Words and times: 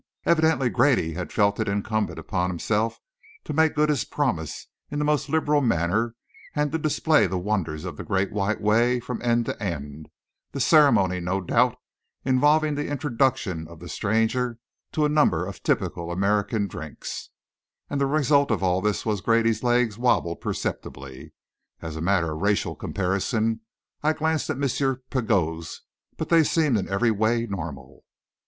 Evidently 0.25 0.67
Grady 0.67 1.13
had 1.13 1.31
felt 1.31 1.59
it 1.59 1.67
incumbent 1.67 2.17
upon 2.17 2.49
himself 2.49 2.97
to 3.43 3.53
make 3.53 3.75
good 3.75 3.89
his 3.89 4.03
promise 4.03 4.65
in 4.89 4.97
the 4.97 5.05
most 5.05 5.29
liberal 5.29 5.61
manner, 5.61 6.15
and 6.55 6.71
to 6.71 6.79
display 6.79 7.27
the 7.27 7.37
wonders 7.37 7.85
of 7.85 7.97
the 7.97 8.03
Great 8.03 8.31
White 8.31 8.59
Way 8.59 8.99
from 8.99 9.21
end 9.21 9.45
to 9.45 9.61
end 9.63 10.09
the 10.53 10.59
ceremony 10.59 11.19
no 11.19 11.39
doubt 11.39 11.77
involving 12.25 12.73
the 12.73 12.87
introduction 12.87 13.67
of 13.67 13.79
the 13.79 13.87
stranger 13.87 14.57
to 14.93 15.05
a 15.05 15.07
number 15.07 15.45
of 15.45 15.61
typical 15.61 16.09
American 16.11 16.67
drinks 16.67 17.29
and 17.87 18.01
the 18.01 18.07
result 18.07 18.49
of 18.49 18.63
all 18.63 18.81
this 18.81 19.05
was 19.05 19.19
that 19.19 19.25
Grady's 19.25 19.61
legs 19.61 19.99
wobbled 19.99 20.41
perceptibly. 20.41 21.31
As 21.79 21.95
a 21.95 22.01
matter 22.01 22.31
of 22.31 22.41
racial 22.41 22.75
comparison, 22.75 23.59
I 24.01 24.13
glanced 24.13 24.49
at 24.49 24.55
M. 24.57 24.95
Pigot's, 25.11 25.81
but 26.17 26.29
they 26.29 26.43
seemed 26.43 26.79
in 26.79 26.89
every 26.89 27.11
way 27.11 27.45
normal. 27.45 28.03